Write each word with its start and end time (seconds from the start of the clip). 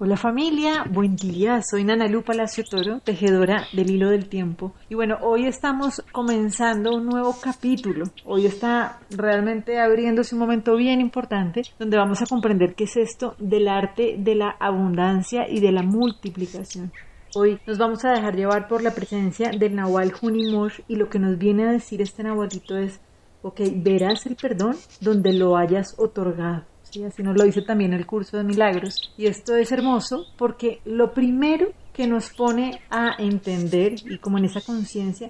Hola 0.00 0.16
familia, 0.16 0.84
buen 0.90 1.14
día, 1.14 1.62
soy 1.62 1.84
Nanalu 1.84 2.24
Palacio 2.24 2.64
Toro, 2.68 2.98
tejedora 2.98 3.68
del 3.72 3.90
hilo 3.92 4.10
del 4.10 4.28
tiempo. 4.28 4.72
Y 4.88 4.96
bueno, 4.96 5.18
hoy 5.20 5.46
estamos 5.46 6.02
comenzando 6.10 6.96
un 6.96 7.06
nuevo 7.06 7.36
capítulo. 7.40 8.06
Hoy 8.24 8.46
está 8.46 8.98
realmente 9.10 9.78
abriéndose 9.78 10.34
un 10.34 10.40
momento 10.40 10.74
bien 10.74 11.00
importante 11.00 11.62
donde 11.78 11.96
vamos 11.96 12.20
a 12.20 12.26
comprender 12.26 12.74
qué 12.74 12.84
es 12.84 12.96
esto 12.96 13.36
del 13.38 13.68
arte 13.68 14.16
de 14.18 14.34
la 14.34 14.56
abundancia 14.58 15.48
y 15.48 15.60
de 15.60 15.70
la 15.70 15.84
multiplicación. 15.84 16.90
Hoy 17.36 17.60
nos 17.64 17.78
vamos 17.78 18.04
a 18.04 18.10
dejar 18.10 18.34
llevar 18.34 18.66
por 18.66 18.82
la 18.82 18.96
presencia 18.96 19.52
del 19.52 19.76
Nahual 19.76 20.12
Junimosh 20.12 20.80
y 20.88 20.96
lo 20.96 21.08
que 21.08 21.20
nos 21.20 21.38
viene 21.38 21.68
a 21.68 21.72
decir 21.72 22.02
este 22.02 22.24
Nahualito 22.24 22.76
es, 22.76 23.00
ok, 23.44 23.60
verás 23.76 24.26
el 24.26 24.34
perdón 24.34 24.76
donde 25.00 25.32
lo 25.32 25.56
hayas 25.56 25.94
otorgado 25.98 26.64
así 27.02 27.22
nos 27.22 27.36
lo 27.36 27.44
dice 27.44 27.62
también 27.62 27.92
el 27.92 28.06
curso 28.06 28.36
de 28.36 28.44
milagros. 28.44 29.12
Y 29.16 29.26
esto 29.26 29.56
es 29.56 29.72
hermoso 29.72 30.26
porque 30.36 30.80
lo 30.84 31.12
primero 31.12 31.68
que 31.92 32.06
nos 32.06 32.30
pone 32.30 32.80
a 32.90 33.14
entender 33.18 33.94
y 34.04 34.18
como 34.18 34.38
en 34.38 34.44
esa 34.44 34.60
conciencia 34.60 35.28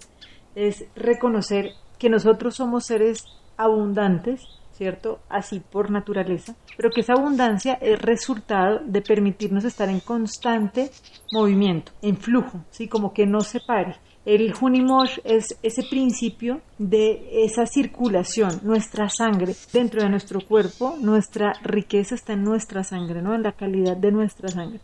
es 0.55 0.85
reconocer 0.95 1.71
que 1.99 2.11
nosotros 2.11 2.57
somos 2.57 2.85
seres 2.87 3.25
abundantes, 3.57 4.43
¿cierto? 4.75 5.21
Así 5.29 5.61
por 5.61 5.91
naturaleza, 5.91 6.57
pero 6.77 6.91
que 6.91 7.01
esa 7.01 7.15
abundancia 7.15 7.75
es 7.81 8.01
resultado 8.01 8.81
de 8.85 9.03
permitirnos 9.03 9.65
estar 9.65 9.89
en 9.89 10.01
constante 10.01 10.91
movimiento, 11.33 11.93
en 12.03 12.17
flujo, 12.17 12.65
¿sí? 12.71 12.89
Como 12.89 13.13
que 13.13 13.27
no 13.27 13.41
se 13.41 13.61
pare. 13.61 13.97
El 14.25 14.55
Junimosh 14.55 15.19
es 15.25 15.59
ese 15.63 15.83
principio 15.89 16.63
de 16.79 17.45
esa 17.45 17.67
circulación, 17.67 18.61
nuestra 18.63 19.09
sangre 19.11 19.55
dentro 19.73 20.03
de 20.03 20.09
nuestro 20.09 20.41
cuerpo, 20.41 20.97
nuestra 20.99 21.53
riqueza 21.63 22.15
está 22.15 22.33
en 22.33 22.43
nuestra 22.43 22.85
sangre, 22.85 23.21
¿no? 23.21 23.35
En 23.35 23.43
la 23.43 23.53
calidad 23.53 23.97
de 23.97 24.13
nuestra 24.13 24.49
sangre. 24.49 24.81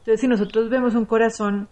Entonces, 0.00 0.20
si 0.20 0.28
nosotros 0.28 0.68
vemos 0.68 0.94
un 0.94 1.06
corazón 1.06 1.68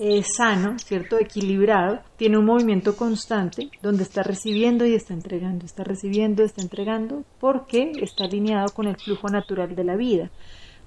eh, 0.00 0.22
sano, 0.24 0.78
¿cierto? 0.78 1.18
Equilibrado, 1.18 2.00
tiene 2.16 2.38
un 2.38 2.46
movimiento 2.46 2.96
constante 2.96 3.70
donde 3.82 4.02
está 4.02 4.22
recibiendo 4.22 4.84
y 4.84 4.94
está 4.94 5.14
entregando, 5.14 5.64
está 5.64 5.84
recibiendo, 5.84 6.42
está 6.42 6.62
entregando, 6.62 7.22
porque 7.38 7.92
está 8.00 8.24
alineado 8.24 8.74
con 8.74 8.88
el 8.88 8.96
flujo 8.96 9.28
natural 9.28 9.76
de 9.76 9.84
la 9.84 9.96
vida 9.96 10.30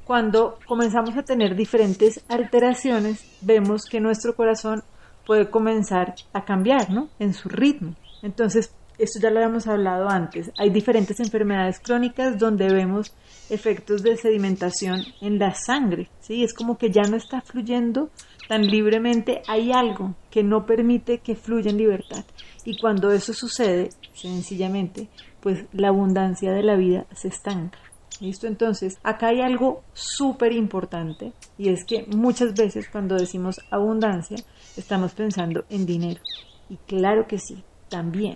cuando 0.05 0.59
comenzamos 0.65 1.15
a 1.15 1.23
tener 1.23 1.55
diferentes 1.55 2.23
alteraciones, 2.27 3.23
vemos 3.41 3.85
que 3.85 3.99
nuestro 3.99 4.35
corazón 4.35 4.83
puede 5.25 5.49
comenzar 5.49 6.15
a 6.33 6.43
cambiar, 6.43 6.89
¿no? 6.89 7.09
En 7.19 7.33
su 7.33 7.47
ritmo. 7.47 7.95
Entonces, 8.21 8.73
esto 8.97 9.19
ya 9.19 9.29
lo 9.29 9.37
habíamos 9.37 9.67
hablado 9.67 10.09
antes. 10.09 10.51
Hay 10.57 10.69
diferentes 10.69 11.19
enfermedades 11.19 11.79
crónicas 11.79 12.37
donde 12.37 12.67
vemos 12.71 13.13
efectos 13.49 14.03
de 14.03 14.17
sedimentación 14.17 15.01
en 15.21 15.39
la 15.39 15.53
sangre, 15.53 16.09
¿sí? 16.19 16.43
Es 16.43 16.53
como 16.53 16.77
que 16.77 16.91
ya 16.91 17.03
no 17.03 17.15
está 17.15 17.41
fluyendo 17.41 18.09
tan 18.47 18.67
libremente, 18.67 19.41
hay 19.47 19.71
algo 19.71 20.15
que 20.29 20.43
no 20.43 20.65
permite 20.65 21.19
que 21.19 21.35
fluya 21.35 21.71
en 21.71 21.77
libertad. 21.77 22.25
Y 22.65 22.77
cuando 22.79 23.11
eso 23.11 23.33
sucede, 23.33 23.89
sencillamente, 24.13 25.09
pues 25.41 25.65
la 25.73 25.89
abundancia 25.89 26.51
de 26.51 26.63
la 26.63 26.75
vida 26.75 27.05
se 27.13 27.27
estanca. 27.27 27.79
¿Listo? 28.19 28.47
Entonces, 28.47 28.99
acá 29.03 29.27
hay 29.27 29.41
algo 29.41 29.83
súper 29.93 30.53
importante 30.53 31.33
y 31.57 31.69
es 31.69 31.83
que 31.83 32.05
muchas 32.15 32.53
veces 32.53 32.87
cuando 32.89 33.15
decimos 33.15 33.59
abundancia, 33.71 34.37
estamos 34.77 35.13
pensando 35.13 35.65
en 35.69 35.85
dinero. 35.85 36.21
Y 36.69 36.77
claro 36.87 37.27
que 37.27 37.39
sí, 37.39 37.63
también. 37.89 38.35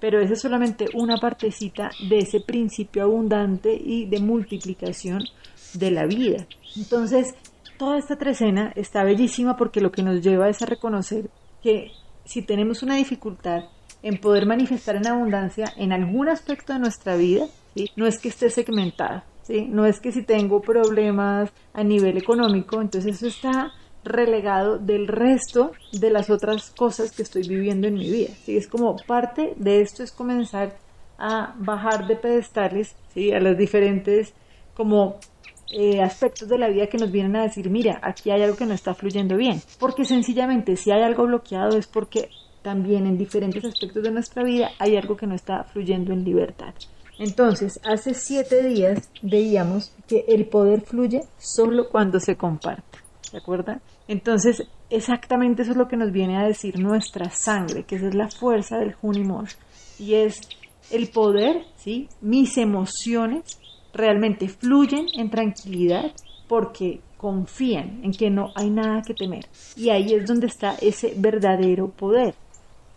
Pero 0.00 0.20
esa 0.20 0.32
es 0.32 0.40
solamente 0.40 0.86
una 0.94 1.18
partecita 1.18 1.90
de 2.08 2.18
ese 2.18 2.40
principio 2.40 3.02
abundante 3.02 3.72
y 3.74 4.06
de 4.06 4.20
multiplicación 4.20 5.22
de 5.74 5.90
la 5.90 6.06
vida. 6.06 6.46
Entonces, 6.76 7.34
toda 7.78 7.98
esta 7.98 8.16
trecena 8.16 8.72
está 8.76 9.04
bellísima 9.04 9.56
porque 9.56 9.80
lo 9.80 9.92
que 9.92 10.02
nos 10.02 10.20
lleva 10.20 10.48
es 10.48 10.60
a 10.62 10.66
reconocer 10.66 11.30
que 11.62 11.92
si 12.24 12.42
tenemos 12.42 12.82
una 12.82 12.96
dificultad 12.96 13.64
en 14.02 14.18
poder 14.18 14.46
manifestar 14.46 14.96
en 14.96 15.06
abundancia 15.06 15.72
en 15.76 15.92
algún 15.92 16.28
aspecto 16.28 16.72
de 16.72 16.78
nuestra 16.78 17.16
vida, 17.16 17.46
¿sí? 17.74 17.90
no 17.96 18.06
es 18.06 18.18
que 18.18 18.28
esté 18.28 18.50
segmentada, 18.50 19.24
¿sí? 19.42 19.66
no 19.68 19.86
es 19.86 20.00
que 20.00 20.12
si 20.12 20.22
tengo 20.22 20.60
problemas 20.60 21.50
a 21.72 21.82
nivel 21.82 22.18
económico, 22.18 22.80
entonces 22.80 23.16
eso 23.16 23.26
está 23.28 23.72
relegado 24.04 24.78
del 24.78 25.08
resto 25.08 25.72
de 25.92 26.10
las 26.10 26.30
otras 26.30 26.70
cosas 26.70 27.12
que 27.12 27.22
estoy 27.22 27.42
viviendo 27.48 27.88
en 27.88 27.94
mi 27.94 28.10
vida. 28.10 28.30
¿sí? 28.44 28.56
Es 28.56 28.68
como 28.68 28.96
parte 29.06 29.54
de 29.56 29.80
esto 29.80 30.02
es 30.02 30.12
comenzar 30.12 30.76
a 31.18 31.54
bajar 31.58 32.06
de 32.06 32.16
pedestales 32.16 32.94
¿sí? 33.12 33.32
a 33.32 33.40
los 33.40 33.56
diferentes 33.56 34.34
como 34.74 35.18
eh, 35.70 36.00
aspectos 36.00 36.48
de 36.48 36.58
la 36.58 36.68
vida 36.68 36.86
que 36.86 36.98
nos 36.98 37.10
vienen 37.10 37.36
a 37.36 37.42
decir, 37.42 37.68
mira, 37.70 38.00
aquí 38.02 38.30
hay 38.30 38.42
algo 38.42 38.56
que 38.56 38.66
no 38.66 38.74
está 38.74 38.94
fluyendo 38.94 39.36
bien. 39.36 39.60
Porque 39.78 40.04
sencillamente 40.04 40.76
si 40.76 40.90
hay 40.90 41.02
algo 41.02 41.26
bloqueado 41.26 41.76
es 41.76 41.86
porque 41.86 42.30
también 42.62 43.06
en 43.06 43.18
diferentes 43.18 43.64
aspectos 43.64 44.02
de 44.02 44.10
nuestra 44.10 44.42
vida 44.42 44.70
hay 44.78 44.96
algo 44.96 45.16
que 45.16 45.26
no 45.26 45.34
está 45.34 45.64
fluyendo 45.64 46.12
en 46.12 46.24
libertad. 46.24 46.74
Entonces, 47.18 47.80
hace 47.84 48.14
siete 48.14 48.62
días 48.62 49.10
veíamos 49.22 49.92
que 50.06 50.24
el 50.28 50.46
poder 50.46 50.82
fluye 50.82 51.22
solo 51.36 51.88
cuando 51.88 52.20
se 52.20 52.36
comparte. 52.36 52.98
¿De 53.32 53.38
acuerdo? 53.38 53.74
Entonces, 54.06 54.62
exactamente 54.88 55.62
eso 55.62 55.72
es 55.72 55.76
lo 55.76 55.88
que 55.88 55.96
nos 55.96 56.12
viene 56.12 56.38
a 56.38 56.46
decir 56.46 56.78
nuestra 56.78 57.30
sangre, 57.30 57.82
que 57.82 57.96
esa 57.96 58.08
es 58.08 58.14
la 58.14 58.28
fuerza 58.28 58.78
del 58.78 58.94
Junimor. 58.94 59.48
Y 59.98 60.14
es 60.14 60.40
el 60.90 61.08
poder, 61.08 61.64
¿sí? 61.76 62.08
Mis 62.20 62.56
emociones 62.56 63.58
realmente 63.98 64.48
fluyen 64.48 65.06
en 65.14 65.28
tranquilidad 65.28 66.12
porque 66.48 67.00
confían 67.18 68.00
en 68.02 68.12
que 68.12 68.30
no 68.30 68.52
hay 68.54 68.70
nada 68.70 69.02
que 69.02 69.12
temer. 69.12 69.44
Y 69.76 69.90
ahí 69.90 70.14
es 70.14 70.26
donde 70.26 70.46
está 70.46 70.76
ese 70.80 71.12
verdadero 71.16 71.90
poder. 71.90 72.34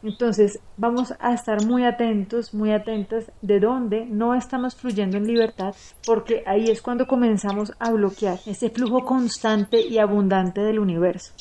Entonces 0.04 0.60
vamos 0.78 1.14
a 1.20 1.34
estar 1.34 1.64
muy 1.66 1.84
atentos, 1.84 2.54
muy 2.54 2.72
atentas 2.72 3.32
de 3.42 3.60
dónde 3.60 4.06
no 4.06 4.34
estamos 4.34 4.76
fluyendo 4.76 5.18
en 5.18 5.28
libertad, 5.28 5.76
porque 6.06 6.44
ahí 6.48 6.66
es 6.70 6.82
cuando 6.82 7.06
comenzamos 7.06 7.74
a 7.80 7.92
bloquear 7.92 8.40
ese 8.46 8.70
flujo 8.70 9.06
constante 9.06 9.80
y 9.80 10.00
abundante 10.00 10.62
del 10.62 10.80
universo. 10.80 11.34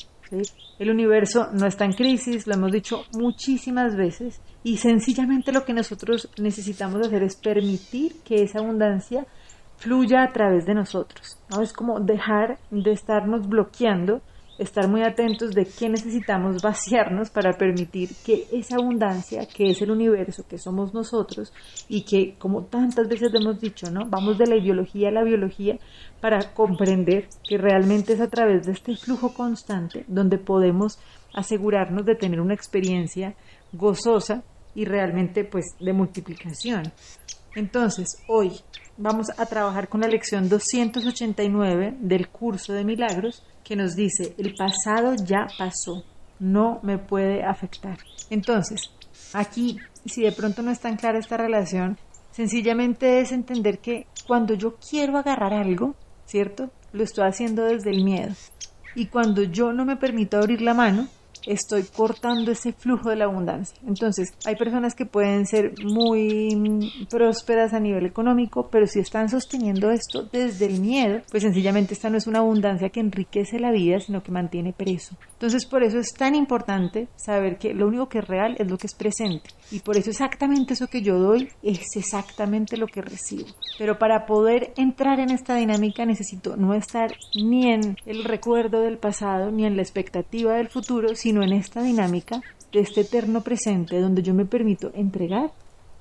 El 0.79 0.89
universo 0.89 1.49
no 1.53 1.65
está 1.65 1.85
en 1.85 1.93
crisis, 1.93 2.47
lo 2.47 2.53
hemos 2.53 2.71
dicho 2.71 3.03
muchísimas 3.13 3.95
veces, 3.95 4.39
y 4.63 4.77
sencillamente 4.77 5.51
lo 5.51 5.65
que 5.65 5.73
nosotros 5.73 6.29
necesitamos 6.37 7.05
hacer 7.05 7.23
es 7.23 7.35
permitir 7.35 8.21
que 8.23 8.43
esa 8.43 8.59
abundancia 8.59 9.25
fluya 9.81 10.23
a 10.23 10.31
través 10.31 10.65
de 10.65 10.75
nosotros. 10.75 11.37
¿no? 11.49 11.61
Es 11.61 11.73
como 11.73 11.99
dejar 11.99 12.59
de 12.69 12.91
estarnos 12.91 13.49
bloqueando 13.49 14.21
estar 14.61 14.87
muy 14.87 15.01
atentos 15.01 15.55
de 15.55 15.65
qué 15.65 15.89
necesitamos 15.89 16.61
vaciarnos 16.61 17.31
para 17.31 17.53
permitir 17.53 18.09
que 18.23 18.45
esa 18.51 18.75
abundancia, 18.75 19.47
que 19.47 19.71
es 19.71 19.81
el 19.81 19.89
universo, 19.89 20.45
que 20.47 20.59
somos 20.59 20.93
nosotros, 20.93 21.51
y 21.89 22.03
que 22.03 22.35
como 22.37 22.65
tantas 22.65 23.07
veces 23.07 23.33
hemos 23.33 23.59
dicho, 23.59 23.89
¿no? 23.89 24.07
Vamos 24.07 24.37
de 24.37 24.45
la 24.45 24.57
ideología 24.57 25.09
a 25.09 25.11
la 25.11 25.23
biología 25.23 25.79
para 26.19 26.53
comprender 26.53 27.27
que 27.47 27.57
realmente 27.57 28.13
es 28.13 28.21
a 28.21 28.29
través 28.29 28.67
de 28.67 28.73
este 28.73 28.95
flujo 28.95 29.33
constante 29.33 30.05
donde 30.07 30.37
podemos 30.37 30.99
asegurarnos 31.33 32.05
de 32.05 32.15
tener 32.15 32.39
una 32.39 32.53
experiencia 32.53 33.33
gozosa 33.73 34.43
y 34.75 34.85
realmente 34.85 35.43
pues 35.43 35.75
de 35.79 35.93
multiplicación. 35.93 36.83
Entonces, 37.55 38.21
hoy 38.27 38.51
vamos 39.01 39.27
a 39.35 39.45
trabajar 39.45 39.89
con 39.89 40.01
la 40.01 40.07
lección 40.07 40.47
289 40.47 41.95
del 41.99 42.29
curso 42.29 42.73
de 42.73 42.85
milagros 42.85 43.43
que 43.63 43.75
nos 43.75 43.95
dice, 43.95 44.35
el 44.37 44.53
pasado 44.53 45.15
ya 45.15 45.47
pasó, 45.57 46.03
no 46.39 46.79
me 46.83 46.97
puede 46.97 47.43
afectar. 47.43 47.97
Entonces, 48.29 48.91
aquí, 49.33 49.77
si 50.05 50.21
de 50.21 50.31
pronto 50.31 50.61
no 50.61 50.71
es 50.71 50.79
tan 50.79 50.97
clara 50.97 51.19
esta 51.19 51.37
relación, 51.37 51.97
sencillamente 52.31 53.21
es 53.21 53.31
entender 53.31 53.79
que 53.79 54.05
cuando 54.27 54.53
yo 54.53 54.75
quiero 54.77 55.17
agarrar 55.17 55.53
algo, 55.53 55.95
¿cierto? 56.25 56.69
Lo 56.93 57.03
estoy 57.03 57.27
haciendo 57.27 57.63
desde 57.63 57.89
el 57.89 58.03
miedo. 58.03 58.33
Y 58.95 59.07
cuando 59.07 59.43
yo 59.43 59.73
no 59.73 59.85
me 59.85 59.95
permito 59.95 60.37
abrir 60.37 60.61
la 60.61 60.73
mano, 60.73 61.07
estoy 61.45 61.83
cortando 61.83 62.51
ese 62.51 62.73
flujo 62.73 63.09
de 63.09 63.15
la 63.15 63.25
abundancia. 63.25 63.77
Entonces, 63.87 64.29
hay 64.45 64.55
personas 64.55 64.95
que 64.95 65.05
pueden 65.05 65.45
ser 65.45 65.73
muy 65.83 66.91
prósperas 67.09 67.73
a 67.73 67.79
nivel 67.79 68.05
económico, 68.05 68.69
pero 68.71 68.87
si 68.87 68.99
están 68.99 69.29
sosteniendo 69.29 69.91
esto 69.91 70.23
desde 70.31 70.65
el 70.65 70.79
miedo, 70.79 71.21
pues 71.29 71.43
sencillamente 71.43 71.93
esta 71.93 72.09
no 72.09 72.17
es 72.17 72.27
una 72.27 72.39
abundancia 72.39 72.89
que 72.89 72.99
enriquece 72.99 73.59
la 73.59 73.71
vida, 73.71 73.99
sino 73.99 74.23
que 74.23 74.31
mantiene 74.31 74.73
preso. 74.73 75.15
Entonces, 75.33 75.65
por 75.65 75.83
eso 75.83 75.99
es 75.99 76.13
tan 76.13 76.35
importante 76.35 77.07
saber 77.15 77.57
que 77.57 77.73
lo 77.73 77.87
único 77.87 78.09
que 78.09 78.19
es 78.19 78.27
real 78.27 78.55
es 78.59 78.69
lo 78.69 78.77
que 78.77 78.87
es 78.87 78.95
presente. 78.95 79.49
Y 79.71 79.79
por 79.79 79.97
eso 79.97 80.09
exactamente 80.09 80.73
eso 80.73 80.87
que 80.87 81.01
yo 81.01 81.17
doy 81.17 81.49
es 81.63 81.95
exactamente 81.95 82.77
lo 82.77 82.87
que 82.87 83.01
recibo. 83.01 83.47
Pero 83.77 83.97
para 83.97 84.25
poder 84.25 84.73
entrar 84.75 85.19
en 85.19 85.31
esta 85.31 85.55
dinámica 85.55 86.05
necesito 86.05 86.57
no 86.57 86.73
estar 86.73 87.13
ni 87.35 87.71
en 87.71 87.95
el 88.05 88.23
recuerdo 88.23 88.81
del 88.81 88.97
pasado, 88.97 89.51
ni 89.51 89.65
en 89.65 89.75
la 89.75 89.81
expectativa 89.81 90.55
del 90.55 90.67
futuro, 90.67 91.15
sino 91.15 91.30
sino 91.31 91.43
en 91.43 91.53
esta 91.53 91.81
dinámica 91.81 92.41
de 92.73 92.81
este 92.81 93.01
eterno 93.01 93.39
presente 93.39 94.01
donde 94.01 94.21
yo 94.21 94.33
me 94.33 94.43
permito 94.43 94.91
entregar 94.93 95.49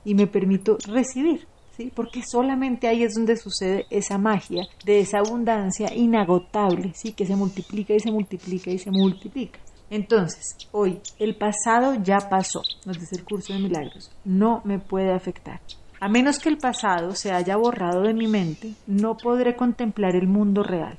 y 0.04 0.16
me 0.16 0.26
permito 0.26 0.76
recibir. 0.88 1.46
¿sí? 1.76 1.92
Porque 1.94 2.22
solamente 2.28 2.88
ahí 2.88 3.04
es 3.04 3.14
donde 3.14 3.36
sucede 3.36 3.86
esa 3.90 4.18
magia 4.18 4.66
de 4.84 4.98
esa 4.98 5.18
abundancia 5.18 5.94
inagotable, 5.94 6.90
¿sí? 6.94 7.12
Que 7.12 7.26
se 7.26 7.36
multiplica 7.36 7.94
y 7.94 8.00
se 8.00 8.10
multiplica 8.10 8.72
y 8.72 8.78
se 8.80 8.90
multiplica. 8.90 9.60
Entonces, 9.88 10.56
hoy, 10.72 10.98
el 11.20 11.36
pasado 11.36 11.94
ya 12.02 12.18
pasó, 12.28 12.62
nos 12.84 12.98
dice 12.98 13.14
el 13.14 13.24
curso 13.24 13.52
de 13.52 13.60
milagros, 13.60 14.10
no 14.24 14.62
me 14.64 14.80
puede 14.80 15.12
afectar. 15.12 15.60
A 16.00 16.08
menos 16.08 16.40
que 16.40 16.48
el 16.48 16.58
pasado 16.58 17.14
se 17.14 17.30
haya 17.30 17.56
borrado 17.56 18.02
de 18.02 18.14
mi 18.14 18.26
mente, 18.26 18.72
no 18.88 19.16
podré 19.16 19.54
contemplar 19.54 20.16
el 20.16 20.26
mundo 20.26 20.64
real, 20.64 20.98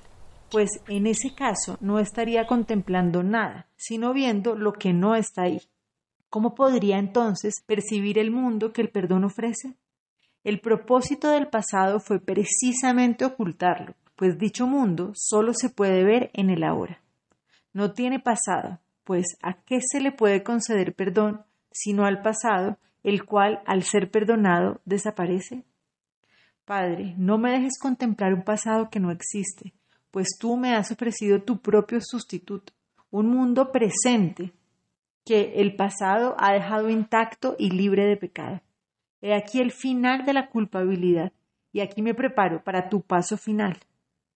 pues 0.52 0.70
en 0.90 1.08
ese 1.08 1.34
caso 1.34 1.78
no 1.80 1.98
estaría 2.00 2.46
contemplando 2.46 3.24
nada, 3.24 3.70
sino 3.78 4.14
viendo 4.14 4.56
lo 4.56 4.74
que 4.74 4.92
no 4.92 5.16
está 5.16 5.44
ahí. 5.44 5.62
¿Cómo 6.30 6.56
podría 6.56 7.00
entonces 7.00 7.64
percibir 7.66 8.20
el 8.20 8.32
mundo 8.32 8.74
que 8.74 8.82
el 8.82 8.90
perdón 8.90 9.24
ofrece? 9.24 9.78
El 10.44 10.60
propósito 10.60 11.30
del 11.30 11.48
pasado 11.48 12.00
fue 12.00 12.20
precisamente 12.20 13.24
ocultarlo, 13.24 13.96
pues 14.16 14.38
dicho 14.38 14.68
mundo 14.68 15.14
solo 15.16 15.54
se 15.54 15.70
puede 15.70 16.04
ver 16.04 16.32
en 16.34 16.50
el 16.50 16.64
ahora. 16.64 17.02
No 17.74 17.94
tiene 17.94 18.20
pasado, 18.20 18.80
pues 19.06 19.38
¿a 19.42 19.54
qué 19.64 19.80
se 19.82 20.02
le 20.02 20.12
puede 20.12 20.44
conceder 20.44 20.94
perdón 20.96 21.44
sino 21.72 22.06
al 22.06 22.22
pasado 22.22 22.78
el 23.04 23.26
cual, 23.26 23.62
al 23.66 23.84
ser 23.84 24.12
perdonado, 24.12 24.82
desaparece? 24.86 25.64
Padre, 26.66 27.16
no 27.18 27.38
me 27.38 27.52
dejes 27.52 27.80
contemplar 27.80 28.34
un 28.34 28.44
pasado 28.44 28.90
que 28.90 29.00
no 29.00 29.12
existe, 29.12 29.74
pues 30.12 30.28
tú 30.40 30.58
me 30.58 30.76
has 30.76 30.92
ofrecido 30.92 31.42
tu 31.42 31.60
propio 31.60 32.00
sustituto, 32.02 32.74
un 33.10 33.28
mundo 33.28 33.72
presente 33.72 34.52
que 35.26 35.54
el 35.56 35.76
pasado 35.76 36.36
ha 36.38 36.54
dejado 36.54 36.90
intacto 36.90 37.56
y 37.58 37.72
libre 37.72 38.06
de 38.06 38.18
pecado. 38.18 38.62
He 39.22 39.34
aquí 39.34 39.60
el 39.60 39.72
final 39.72 40.26
de 40.26 40.34
la 40.34 40.50
culpabilidad, 40.50 41.32
y 41.74 41.80
aquí 41.80 42.02
me 42.02 42.14
preparo 42.14 42.64
para 42.64 42.90
tu 42.90 43.02
paso 43.02 43.38
final. 43.38 43.78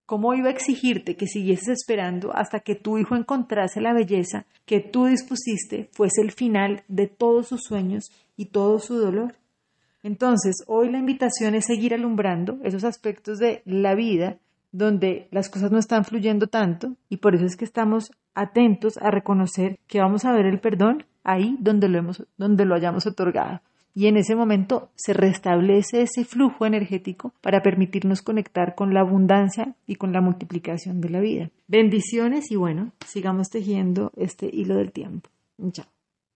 ¿Cómo 0.06 0.36
iba 0.36 0.50
a 0.50 0.52
exigirte 0.52 1.18
que 1.18 1.26
siguieses 1.26 1.70
esperando 1.70 2.32
hasta 2.36 2.60
que 2.60 2.76
tu 2.76 3.00
hijo 3.00 3.16
encontrase 3.16 3.82
la 3.82 3.94
belleza 3.94 4.46
que 4.66 4.80
tú 4.80 5.06
dispusiste 5.06 5.90
fuese 5.94 6.22
el 6.22 6.32
final 6.32 6.84
de 6.88 7.08
todos 7.08 7.48
sus 7.48 7.64
sueños 7.64 8.12
y 8.38 8.46
todo 8.46 8.78
su 8.80 9.00
dolor? 9.00 9.36
Entonces, 10.04 10.58
hoy 10.68 10.92
la 10.92 11.00
invitación 11.00 11.56
es 11.56 11.66
seguir 11.66 11.96
alumbrando 11.96 12.60
esos 12.64 12.84
aspectos 12.84 13.40
de 13.40 13.64
la 13.66 13.96
vida 13.96 14.38
donde 14.78 15.28
las 15.32 15.50
cosas 15.50 15.72
no 15.72 15.80
están 15.80 16.04
fluyendo 16.04 16.48
tanto 16.48 16.96
y 17.10 17.18
por 17.18 17.36
eso 17.36 17.46
es 17.46 17.56
que 17.56 17.66
estamos 17.66 18.12
atentos 18.34 18.98
a 18.98 19.10
reconocer 19.12 19.80
que 19.88 20.00
vamos 20.00 20.26
a 20.26 20.34
ver 20.34 20.46
el 20.46 20.60
perdón 20.60 21.06
ahí 21.24 21.56
donde 21.60 21.88
lo 21.88 21.98
hemos 21.98 22.24
donde 22.38 22.66
lo 22.66 22.76
hayamos 22.76 23.08
otorgado 23.08 23.62
y 23.94 24.08
en 24.08 24.18
ese 24.18 24.36
momento 24.36 24.90
se 24.96 25.14
restablece 25.14 26.02
ese 26.02 26.26
flujo 26.26 26.66
energético 26.66 27.34
para 27.42 27.62
permitirnos 27.62 28.22
conectar 28.22 28.76
con 28.76 28.94
la 28.94 29.00
abundancia 29.00 29.76
y 29.88 29.96
con 29.96 30.12
la 30.12 30.20
multiplicación 30.20 31.00
de 31.00 31.10
la 31.10 31.22
vida. 31.22 31.50
Bendiciones 31.68 32.52
y 32.52 32.58
bueno, 32.58 32.92
sigamos 33.06 33.50
tejiendo 33.50 34.12
este 34.18 34.50
hilo 34.52 34.76
del 34.76 34.92
tiempo. 34.92 35.30
Chao. 35.72 35.95